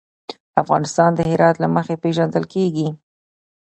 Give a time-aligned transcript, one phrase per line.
[0.61, 2.87] افغانستان د هرات له مخې پېژندل کېږي.